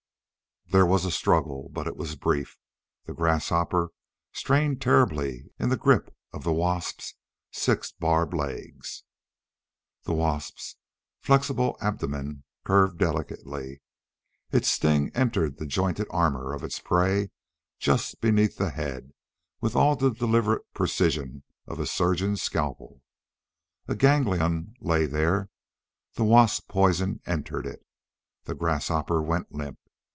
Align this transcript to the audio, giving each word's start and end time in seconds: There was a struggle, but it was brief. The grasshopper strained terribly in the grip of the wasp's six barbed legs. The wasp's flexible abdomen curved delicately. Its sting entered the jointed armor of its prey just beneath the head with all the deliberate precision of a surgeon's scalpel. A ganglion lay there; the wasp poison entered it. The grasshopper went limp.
There 0.67 0.85
was 0.85 1.03
a 1.03 1.11
struggle, 1.11 1.67
but 1.73 1.85
it 1.85 1.97
was 1.97 2.15
brief. 2.15 2.57
The 3.03 3.13
grasshopper 3.13 3.91
strained 4.31 4.81
terribly 4.81 5.51
in 5.59 5.67
the 5.67 5.75
grip 5.75 6.15
of 6.31 6.45
the 6.45 6.53
wasp's 6.53 7.15
six 7.51 7.91
barbed 7.91 8.33
legs. 8.33 9.03
The 10.03 10.13
wasp's 10.13 10.77
flexible 11.19 11.75
abdomen 11.81 12.45
curved 12.63 12.99
delicately. 12.99 13.81
Its 14.53 14.69
sting 14.69 15.11
entered 15.13 15.57
the 15.57 15.65
jointed 15.65 16.07
armor 16.09 16.53
of 16.53 16.63
its 16.63 16.79
prey 16.79 17.31
just 17.77 18.21
beneath 18.21 18.55
the 18.55 18.69
head 18.69 19.11
with 19.59 19.75
all 19.75 19.97
the 19.97 20.09
deliberate 20.11 20.63
precision 20.73 21.43
of 21.67 21.81
a 21.81 21.85
surgeon's 21.85 22.41
scalpel. 22.41 23.01
A 23.89 23.95
ganglion 23.95 24.73
lay 24.79 25.05
there; 25.05 25.49
the 26.13 26.23
wasp 26.23 26.69
poison 26.69 27.19
entered 27.25 27.65
it. 27.65 27.85
The 28.45 28.55
grasshopper 28.55 29.21
went 29.21 29.51
limp. 29.53 29.77